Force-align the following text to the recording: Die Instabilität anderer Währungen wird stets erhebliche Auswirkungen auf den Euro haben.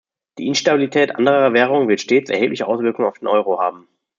Die 0.39 0.47
Instabilität 0.47 1.15
anderer 1.15 1.53
Währungen 1.53 1.87
wird 1.87 2.01
stets 2.01 2.31
erhebliche 2.31 2.65
Auswirkungen 2.65 3.07
auf 3.07 3.19
den 3.19 3.27
Euro 3.27 3.59
haben. 3.59 3.87